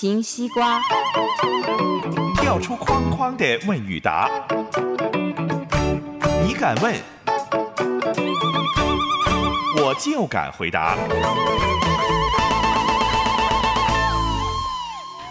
[0.00, 0.80] 方形西瓜，
[2.36, 4.30] 跳出框框的问与答，
[6.42, 6.94] 你敢问，
[9.76, 10.96] 我就敢回答。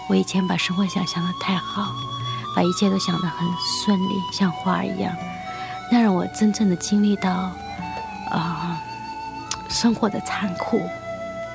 [0.07, 1.91] 我以前把生活想象的太好，
[2.55, 3.47] 把一切都想得很
[3.83, 5.11] 顺利，像花儿一样。
[5.91, 7.31] 那让我真正的经历到，
[8.29, 8.79] 啊，
[9.67, 10.79] 生活的残酷。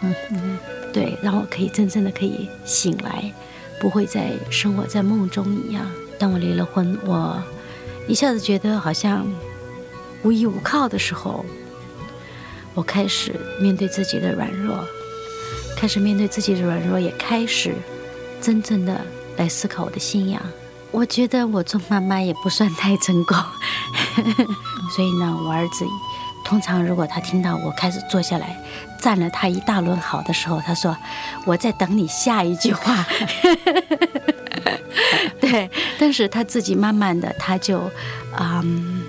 [0.03, 0.59] 嗯嗯，
[0.93, 3.33] 对，让我可以真正的可以醒来，
[3.81, 5.87] 不会再生活在梦中一样。
[6.19, 7.43] 当我离了婚，我
[8.07, 9.27] 一下子觉得好像
[10.23, 11.45] 无依无靠的时候，
[12.75, 14.85] 我开始面对自己的软弱，
[15.77, 17.75] 开始面对自己的软弱，也开始
[18.41, 19.01] 真正的
[19.37, 20.41] 来思考我的信仰。
[20.91, 23.37] 我觉得我做妈妈也不算太成功。
[24.95, 25.85] 所以呢，我儿子
[26.45, 28.57] 通常如果他听到我开始坐下来
[28.99, 30.97] 赞了他一大轮好的时候，他说
[31.45, 33.05] ：“我在等你下一句话。
[35.41, 37.91] ”对，但是他自己慢慢的他就
[38.39, 39.03] 嗯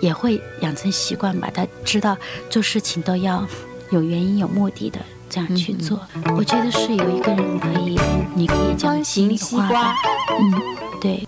[0.00, 2.16] 也会养成习惯吧，他知道
[2.48, 3.44] 做事情都要
[3.90, 6.00] 有原因有目的的这样去做。
[6.36, 7.98] 我觉得是有一个人可以，
[8.34, 9.94] 你可以讲心里话，
[10.38, 10.52] 嗯，
[11.00, 11.26] 对。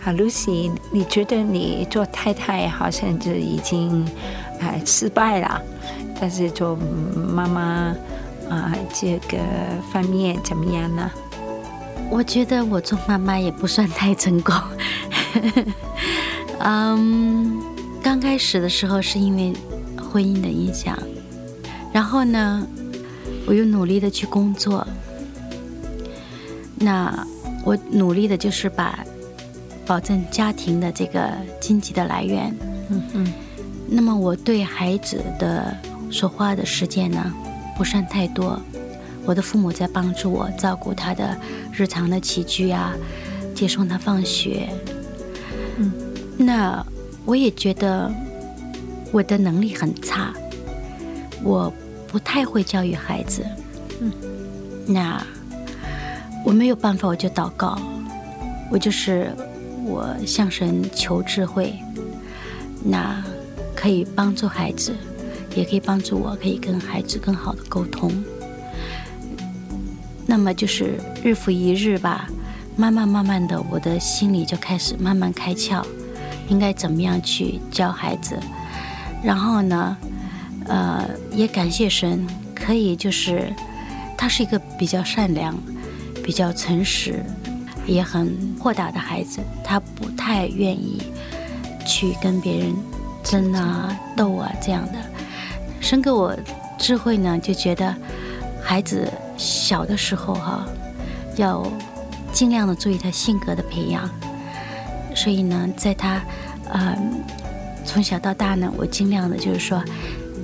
[0.00, 4.06] 好，Lucy，你觉得你做太太好像就已经
[4.60, 5.60] 哎失败了，
[6.20, 6.76] 但是做
[7.34, 7.94] 妈妈
[8.48, 9.38] 啊这个
[9.92, 11.10] 方面怎么样呢？
[12.10, 14.54] 我觉得我做妈妈也不算太成功。
[16.60, 17.60] 嗯，
[18.02, 19.52] 刚开始的时候是因为
[19.96, 20.98] 婚姻的影响，
[21.92, 22.66] 然后呢，
[23.46, 24.86] 我又努力的去工作，
[26.76, 27.26] 那
[27.64, 28.98] 我努力的就是把。
[29.86, 32.54] 保证家庭的这个经济的来源，
[32.90, 33.32] 嗯嗯。
[33.88, 35.76] 那么我对孩子的
[36.10, 37.32] 说话的时间呢，
[37.76, 38.60] 不算太多。
[39.24, 41.36] 我的父母在帮助我照顾他的
[41.72, 42.94] 日常的起居啊，
[43.54, 44.68] 接送他放学。
[45.78, 45.92] 嗯，
[46.36, 46.84] 那
[47.24, 48.12] 我也觉得
[49.10, 50.32] 我的能力很差，
[51.42, 51.72] 我
[52.06, 53.44] 不太会教育孩子。
[54.00, 54.12] 嗯，
[54.86, 55.22] 那
[56.44, 57.78] 我没有办法，我就祷告，
[58.70, 59.32] 我就是。
[59.84, 61.72] 我向神求智慧，
[62.84, 63.24] 那
[63.78, 64.92] 可以帮助孩子，
[65.54, 68.10] 也可以帮助我，可以跟孩子更好的沟通。
[70.26, 72.28] 那么就是日复一日吧，
[72.76, 75.84] 慢慢慢慢的，我的心里就开始慢慢开窍，
[76.48, 78.36] 应该怎么样去教孩子。
[79.22, 79.96] 然后呢，
[80.66, 83.54] 呃，也感谢神，可以就是
[84.16, 85.56] 他是一个比较善良、
[86.24, 87.22] 比较诚实。
[87.86, 91.00] 也很豁达的孩子，他不太愿意
[91.86, 92.74] 去跟别人
[93.28, 94.98] 争啊、斗啊这样的。
[95.80, 96.34] 生给我
[96.78, 97.94] 智慧呢，就觉得
[98.62, 99.06] 孩子
[99.36, 100.66] 小的时候哈，
[101.36, 101.66] 要
[102.32, 104.08] 尽量的注意他性格的培养。
[105.14, 106.22] 所以呢，在他
[106.72, 107.22] 嗯
[107.84, 109.82] 从小到大呢，我尽量的就是说，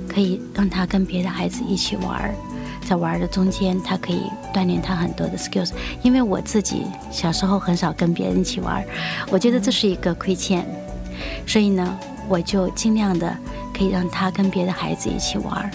[0.07, 2.33] 可以让他跟别的孩子一起玩。
[2.87, 4.21] 在玩的中间，他可以
[4.53, 5.71] 锻炼他很多的 skills。
[6.03, 8.85] 因为我自己小时候很少跟别人一起玩，
[9.31, 10.63] 我觉得这是一个亏欠，
[11.47, 11.97] 所以呢，
[12.27, 13.35] 我就尽量的
[13.73, 15.71] 可以让他跟别的孩子一起玩，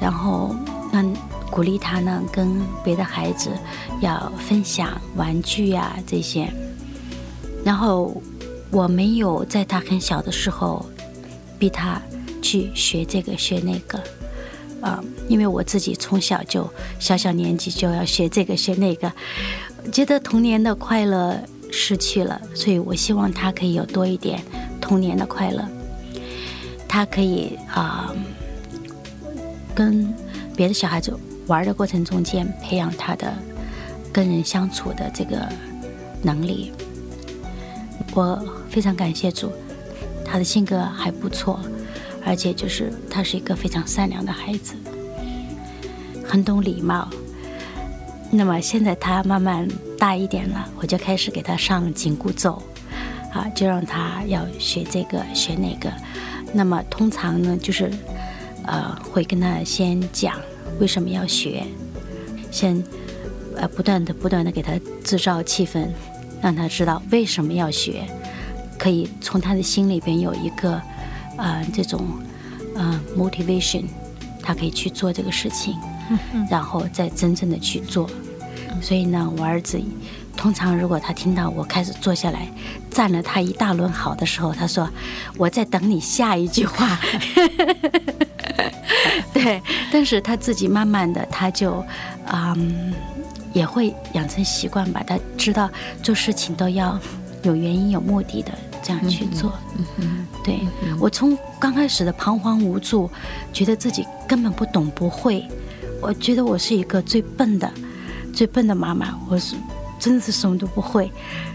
[0.00, 0.54] 然后
[0.92, 1.12] 让
[1.50, 3.50] 鼓励他呢跟别的孩子
[4.00, 6.48] 要分享玩具呀这些。
[7.64, 8.20] 然后
[8.70, 10.84] 我没有在他很小的时候
[11.58, 12.00] 逼他
[12.40, 14.02] 去学这个学那个。
[14.80, 14.98] 啊，
[15.28, 16.66] 因为我自己从小就
[16.98, 19.12] 小小年纪就要学这个学那个，
[19.92, 21.38] 觉得童年的快乐
[21.70, 24.42] 失去了，所以我希望他可以有多一点
[24.80, 25.68] 童年的快乐，
[26.92, 28.12] 他可以啊，
[29.72, 30.12] 跟
[30.56, 31.16] 别的小孩子
[31.46, 33.32] 玩的过程中间培养他的
[34.12, 35.48] 跟人相处的这个
[36.20, 36.72] 能力。
[38.12, 39.52] 我非常感谢主，
[40.24, 41.60] 他的性格还不错。
[42.26, 44.74] 而且就是他是一个非常善良的孩子，
[46.26, 47.08] 很懂礼貌。
[48.30, 49.66] 那么现在他慢慢
[49.96, 52.60] 大一点了，我就开始给他上紧箍咒，
[53.32, 55.90] 啊，就让他要学这个学那个。
[56.52, 57.90] 那么通常呢，就是
[58.66, 60.38] 呃会跟他先讲
[60.78, 61.64] 为什么要学，
[62.50, 62.82] 先
[63.56, 64.72] 呃不断的不断的给他
[65.04, 65.88] 制造气氛，
[66.42, 68.04] 让他知道为什么要学，
[68.78, 70.80] 可以从他的心里边有一个
[71.36, 72.04] 呃这种
[72.74, 73.84] 呃 motivation，
[74.42, 75.76] 他可以去做这个事情，
[76.50, 78.08] 然后再真正的去做。
[78.80, 79.80] 所以呢，我儿子
[80.40, 82.48] 通常如果他听到我开始坐下来
[82.90, 84.88] 赞了他一大轮好的时候，他说
[85.36, 86.98] 我在等你下一句话。
[89.34, 89.60] 对，
[89.92, 91.84] 但是他自己慢慢的他就
[92.32, 92.94] 嗯
[93.52, 95.68] 也会养成习惯吧，他知道
[96.02, 96.98] 做事情都要
[97.42, 98.50] 有原因有目的的
[98.82, 99.52] 这样去做。
[99.98, 100.58] 嗯对
[100.98, 103.10] 我从刚开始的彷徨无助，
[103.52, 105.46] 觉得自己根本不懂不会，
[106.00, 107.70] 我觉得我是一个最笨的。
[108.32, 109.56] 最笨的妈妈，我是
[110.00, 111.12] 真的是什么都不会，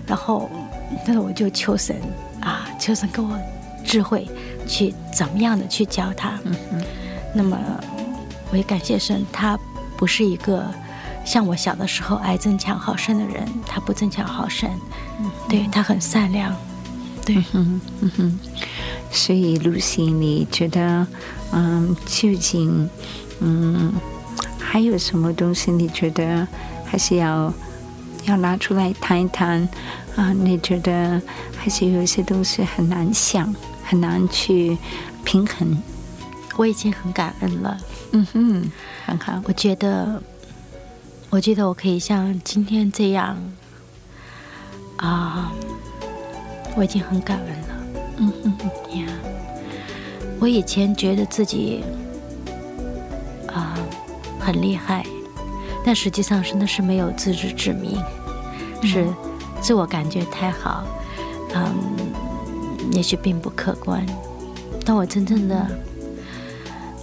[0.08, 0.50] 然后，
[1.04, 2.00] 但是我就求神
[2.40, 3.38] 啊，求神给我
[3.84, 4.26] 智慧，
[4.68, 6.40] 去怎么样的去教他。
[6.46, 6.82] 嗯
[7.34, 7.58] 那么，
[8.52, 9.60] 我也感谢神，他
[9.98, 10.66] 不是一个
[11.26, 14.70] 像我小的时候爱争强好胜的人，他不争强好胜，
[15.50, 16.56] 对他很善良。
[17.26, 17.82] 对，嗯
[18.16, 18.40] 哼，
[19.12, 21.06] 所以露西，你觉得，
[21.52, 22.90] 嗯，究竟，
[23.40, 23.92] 嗯。
[24.68, 26.46] 还有什么东西你觉得
[26.84, 27.54] 还是要
[28.26, 29.68] 要拿出来谈一谈
[30.16, 30.34] 啊？
[30.34, 31.22] 你觉得
[31.58, 34.78] 还是有一些东西很难想，很难去
[35.24, 35.82] 平衡。
[36.58, 37.78] 我已经很感恩了，
[38.12, 38.72] 嗯哼，
[39.06, 39.42] 很好。
[39.46, 40.22] 我觉得，
[41.30, 43.38] 我觉得我可以像今天这样
[44.98, 45.52] 啊，
[46.76, 47.68] 我已经很感恩了。
[48.18, 49.06] 嗯哼呀，
[50.40, 51.84] 我以前觉得自己
[53.48, 53.78] 啊。
[54.38, 55.04] 很厉害，
[55.86, 57.96] 但实际上是那是没有自知之明，
[58.82, 59.06] 是
[59.62, 60.84] 自我感觉太好，
[61.54, 61.76] 嗯，
[62.92, 64.04] 也许并不客观。
[64.84, 65.68] 当我真正的，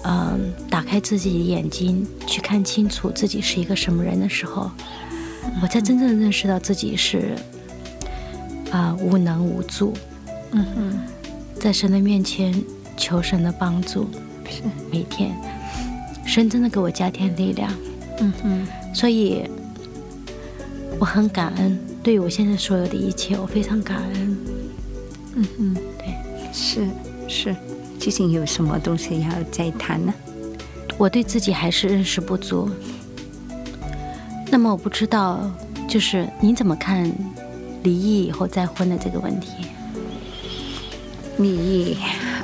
[0.02, 4.68] 嗯，打开自己的眼睛去看清楚自己是一个什么人的时候，
[5.62, 7.36] 我才真正认识到自己是
[8.72, 9.94] 啊无能无助。
[10.50, 10.98] 嗯哼，
[11.60, 12.52] 在神的面前
[12.96, 14.08] 求神的帮助，
[14.48, 15.32] 是每天。
[16.26, 17.70] 神真的给我加添力量，
[18.18, 19.42] 嗯哼，所以
[20.98, 24.36] 我很感恩，对于我现在所有的一切，我非常感恩。
[25.34, 26.14] 嗯嗯，对，
[26.52, 26.86] 是
[27.26, 27.56] 是，
[27.98, 30.12] 究竟有什么东西要再谈呢？
[30.98, 32.68] 我对自己还是认识不足。
[34.50, 35.50] 那么我不知道，
[35.88, 37.10] 就是您怎么看
[37.82, 39.48] 离异以后再婚的这个问题？
[41.38, 41.96] 离异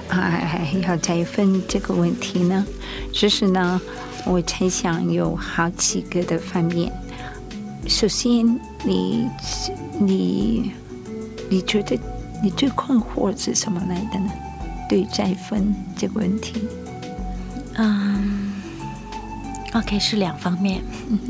[0.08, 2.66] 啊，要再婚这个问题呢？
[3.12, 3.78] 其实呢，
[4.28, 6.92] 我猜想有好几个的方面。
[7.86, 8.46] 首先，
[8.84, 9.26] 你
[9.98, 10.72] 你
[11.48, 11.98] 你觉得
[12.42, 14.30] 你最困惑是什么来的呢？
[14.86, 16.68] 对再婚这个问题，
[17.76, 18.52] 嗯
[19.72, 20.82] ，OK，是两方面。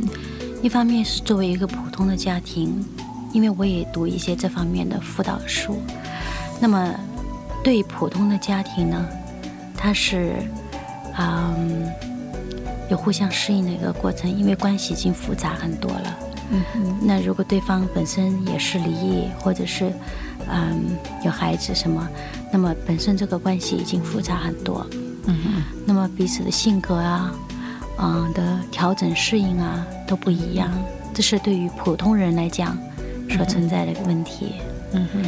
[0.60, 2.84] 一方面是作为一个普通的家庭，
[3.32, 5.80] 因为我也读一些这方面的辅导书。
[6.60, 6.92] 那么，
[7.62, 9.06] 对普通的家庭呢，
[9.76, 10.34] 它是。
[11.20, 11.90] 嗯，
[12.90, 16.18] 有互相适应的一个过程，因为关系已经复杂很多了。
[16.50, 16.98] 嗯哼。
[17.02, 19.92] 那如果对方本身也是离异，或者是
[20.50, 22.08] 嗯有孩子什么，
[22.52, 24.86] 那么本身这个关系已经复杂很多。
[25.26, 25.62] 嗯哼。
[25.86, 27.32] 那么彼此的性格啊，
[27.98, 30.70] 嗯的调整适应啊都不一样，
[31.12, 32.76] 这是对于普通人来讲
[33.28, 34.54] 所存在的问题。
[34.92, 35.22] 嗯哼。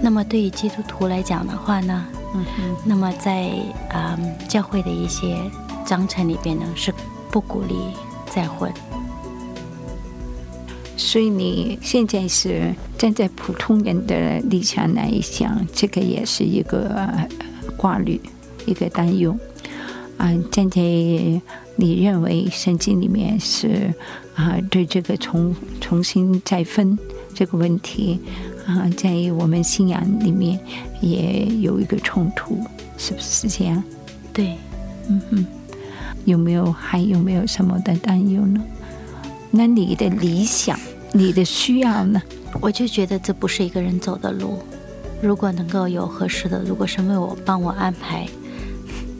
[0.00, 2.06] 那么对于基督徒来讲的话呢？
[2.34, 3.50] 嗯哼，那么在
[3.90, 4.16] 啊
[4.48, 5.36] 教会的一些
[5.88, 6.92] 章程里边呢，是
[7.30, 7.74] 不鼓励
[8.26, 8.70] 再婚。
[10.98, 17.08] 所以你现在是站在普通人的立场来想，这个也是一个
[17.76, 18.20] 挂虑，
[18.66, 19.34] 一个担忧
[20.18, 20.30] 啊。
[20.50, 20.82] 站在
[21.76, 23.94] 你认为圣经里面是
[24.34, 26.98] 啊，对这个重重新再分
[27.32, 28.20] 这个问题。
[28.66, 30.60] 啊，在我们信仰里面
[31.00, 32.58] 也有一个冲突，
[32.98, 33.82] 是不是这样？
[34.30, 34.58] 对，
[35.08, 35.46] 嗯哼，
[36.28, 38.62] 有没有还有没有什么的担忧呢？
[39.50, 40.78] 那你的理想，
[41.12, 42.22] 你的需要呢？
[42.60, 44.58] 我就觉得这不是一个人走的路。
[45.22, 48.26] 如果能够有合适的，如果是为我帮我安排，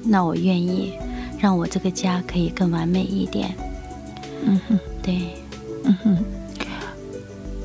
[0.04, 0.92] 那我愿意
[1.38, 3.54] 让我这个家可以更完美一点。
[4.44, 5.14] 嗯哼，对，
[5.84, 6.16] 嗯哼，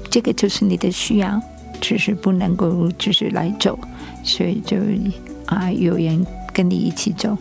[0.09, 1.41] 这个就是你的需要。
[1.81, 3.77] 只是不能够，只是来走，
[4.23, 4.77] 所以就
[5.47, 7.37] 啊，有人跟你一起走，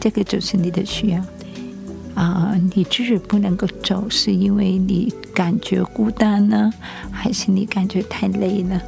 [0.00, 1.20] 这个就是你的需要。
[2.20, 6.70] 啊，你就是不能够走，是因为你感觉孤单呢，
[7.10, 8.78] 还是你感觉太累了？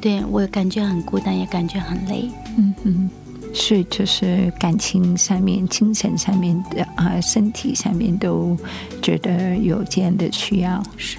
[0.00, 2.30] 对我感觉很孤单，也感觉很累。
[2.56, 3.10] 嗯嗯
[3.52, 8.56] 所以就是感情上面、精神上面的啊，身体上面都
[9.02, 10.80] 觉得有这样的需要。
[10.96, 11.18] 是。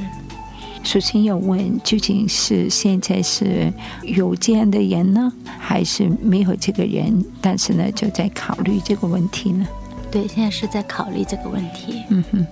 [0.82, 3.70] 首先要问，究竟是现在是
[4.04, 7.22] 有这样的人呢，还是没有这个人？
[7.42, 9.68] 但是呢，就在考虑这个问题呢？
[10.12, 12.04] 对，现在是在考虑这个问题。
[12.10, 12.48] 嗯哼，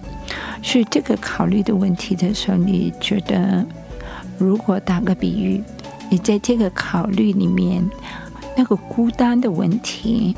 [0.61, 3.65] 所以这个考虑的问题的时候，你觉得，
[4.37, 5.63] 如果打个比喻，
[6.09, 7.83] 你在这个考虑里面，
[8.55, 10.35] 那个孤单的问题。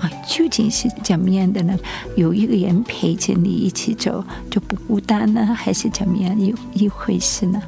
[0.00, 1.76] 啊，究竟是怎么样的呢？
[2.14, 7.60] 有一个人陪着你一起走，就不孤单呢，还是怎么样一一回事呢？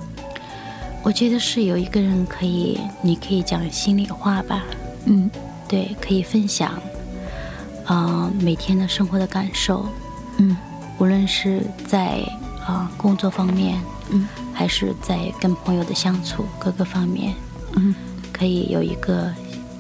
[1.02, 4.62] 我觉得是有一个人可以，你可以讲心里话吧。
[5.06, 5.28] 嗯，
[5.66, 6.80] 对，可以分享，
[7.90, 9.84] 啊，每天的生活的感受。
[10.36, 10.56] 嗯，
[10.98, 12.20] 无论是在
[12.64, 17.34] 啊工作方面，嗯，还是在跟朋友的相处各个方面，
[17.72, 17.92] 嗯，
[18.32, 19.28] 可以有一个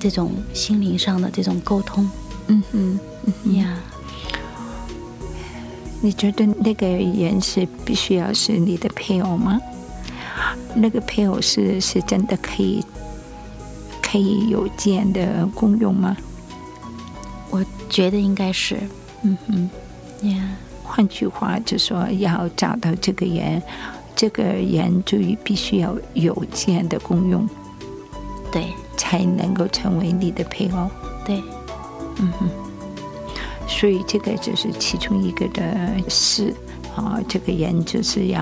[0.00, 2.10] 这种心灵上的这种沟通。
[2.48, 2.98] 嗯嗯
[3.44, 3.78] 嗯呀，
[6.00, 9.56] 你觉得那个人是必须要是你的配偶吗？
[10.74, 12.84] 那个配偶是是真的可以
[14.02, 16.16] 可以有这样的功用吗？
[17.90, 18.78] 我觉得应该是，
[19.22, 19.68] 嗯嗯
[20.22, 20.56] 呀。
[20.84, 23.60] 换句话就说，要找到这个人，
[24.14, 27.48] 这个人就必须要有这样的功用，
[28.52, 28.66] 对，
[28.96, 30.88] 才能够成为你的配偶，
[31.26, 31.42] 对。
[32.20, 32.48] 嗯哼，
[33.66, 35.74] 所以这个就是其中一个的
[36.08, 36.54] 事
[36.94, 37.18] 啊。
[37.28, 38.40] 这个人就是要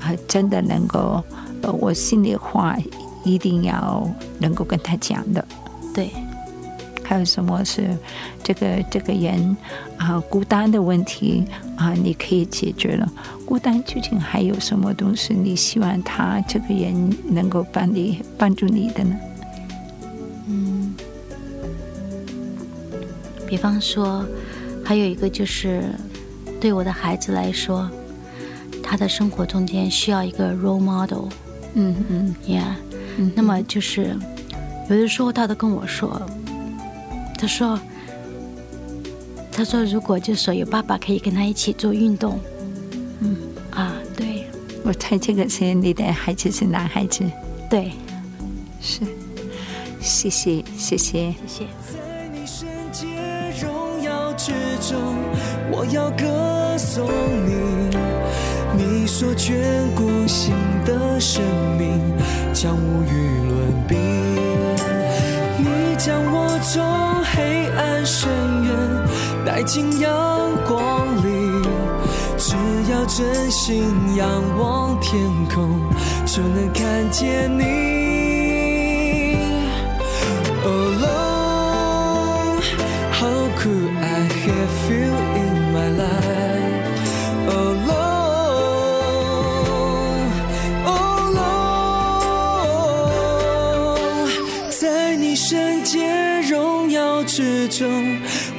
[0.00, 1.22] 啊，真的能够，
[1.62, 2.76] 呃，我心里话
[3.22, 4.04] 一定要
[4.40, 5.46] 能够跟他讲的。
[5.94, 6.10] 对，
[7.02, 7.96] 还有什么是
[8.42, 9.56] 这个这个人
[9.96, 11.44] 啊孤单的问题
[11.76, 13.12] 啊，你可以解决了。
[13.44, 15.34] 孤单究竟还有什么东西？
[15.34, 19.16] 你希望他这个人能够帮你帮助你的呢？
[20.48, 20.94] 嗯
[23.46, 24.24] 比方说，
[24.82, 25.82] 还有一个就是，
[26.58, 27.90] 对我的孩子来说，
[28.82, 31.28] 他的生活中间需要一个 role model。
[31.74, 32.74] 嗯嗯，Yeah。
[33.34, 34.16] 那么就是，
[34.88, 36.22] 有的时候他都跟我说，
[37.42, 37.76] 他说，
[39.50, 42.38] 他说如果就说有爸爸可以跟他一起做运动，
[43.18, 43.36] 嗯。
[43.72, 44.46] 啊，对，
[44.84, 47.24] 我猜这个是你的孩子是男孩子，
[47.68, 47.90] 对，
[48.80, 49.00] 是，
[50.00, 51.34] 谢谢谢谢。
[51.48, 51.66] 谢谢。
[55.72, 57.08] 我要歌颂
[57.44, 57.52] 你，
[58.76, 59.52] 你所眷
[59.96, 61.42] 顾心的生
[61.76, 61.98] 命，
[62.52, 63.10] 将无与
[63.48, 63.96] 伦比。
[65.58, 67.21] 你将我从
[69.62, 70.10] 渊带进阳
[70.66, 71.62] 光里，
[72.36, 72.56] 只
[72.90, 73.84] 要真心
[74.16, 74.26] 仰
[74.58, 75.22] 望天
[75.54, 75.80] 空，
[76.26, 77.92] 就能看见你。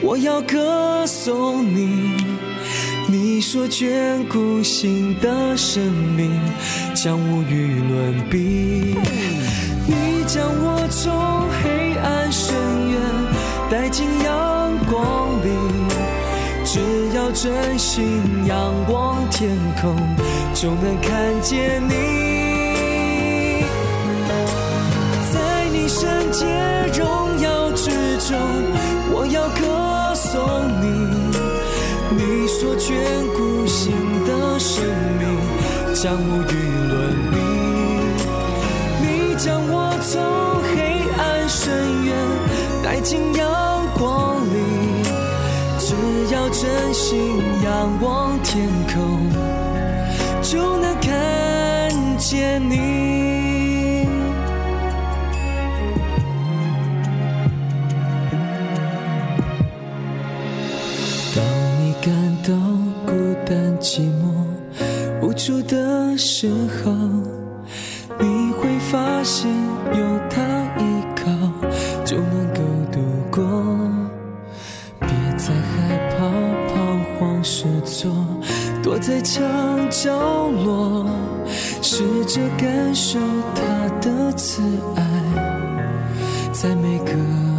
[0.06, 2.18] 我要歌颂你，
[3.08, 3.88] 你所眷
[4.28, 5.82] 顾心的生
[6.18, 6.30] 命，
[6.94, 8.98] 将无与伦比。
[9.88, 11.10] 你将我从
[11.64, 12.54] 黑暗深
[12.90, 13.00] 渊
[13.72, 15.48] 带进阳光里，
[16.66, 16.82] 只
[17.16, 19.50] 要真心仰望天
[19.82, 19.96] 空，
[20.54, 21.94] 就能看见你，
[25.32, 26.46] 在你圣洁
[27.00, 27.23] 荣
[32.64, 32.96] 所眷
[33.36, 33.92] 顾心
[34.26, 34.82] 的生
[35.20, 35.28] 命，
[35.94, 36.54] 将无与
[36.88, 36.94] 伦
[37.30, 37.36] 比。
[39.02, 40.14] 你将我从
[40.72, 40.72] 黑
[41.20, 42.16] 暗深渊
[42.82, 44.56] 带进阳光里，
[45.78, 45.94] 只
[46.34, 49.30] 要真心仰望天空，
[50.42, 53.23] 就能看见你。
[63.84, 64.32] 寂寞
[65.22, 66.94] 无助的时候，
[68.18, 69.52] 你会发现
[69.92, 70.42] 有他
[70.80, 71.26] 依靠
[72.06, 72.62] 就能够
[72.94, 73.44] 度过。
[75.02, 76.24] 别再害怕
[76.74, 78.10] 彷徨失措，
[78.82, 79.44] 躲在墙
[79.90, 81.06] 角落，
[81.82, 83.20] 试着感受
[83.54, 84.62] 他的慈
[84.96, 85.04] 爱，
[86.54, 87.53] 在每个。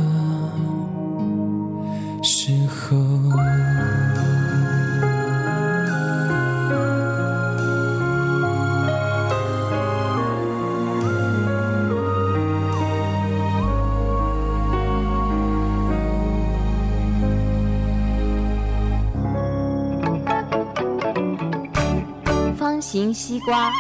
[22.95, 23.73] 形西瓜，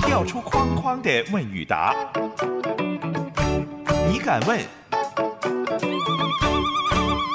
[0.00, 1.94] 跳出框框的问与答，
[4.10, 4.58] 你敢问，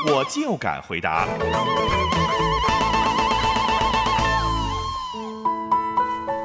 [0.08, 1.28] 我就敢回答。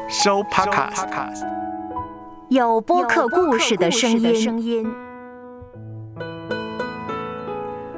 [0.06, 1.46] 收 Podcast，
[2.50, 4.86] 有播客故事的声音。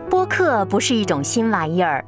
[0.08, 2.04] 播客不是一种新玩意儿，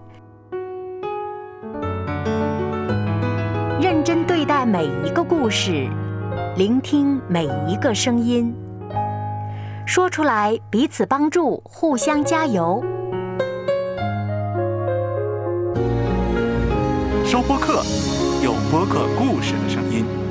[4.62, 5.88] 在每一个故事，
[6.56, 8.54] 聆听每一个声音，
[9.84, 12.80] 说出来彼此帮助，互相加油。
[17.24, 17.82] 收播客，
[18.40, 20.21] 有播客故事的声音。